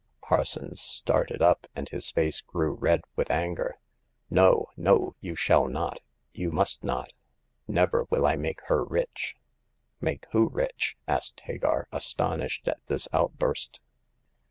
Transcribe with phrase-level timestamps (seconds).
[0.27, 3.77] ''Parsons started up, and his face grew red with anger.
[4.31, 5.99] No, no 1 You shall not—
[6.33, 7.11] you must not!
[7.67, 9.35] Never will I make her rich!
[9.69, 13.79] *'Make who rich?" asked Hagar, astonished at this outburst.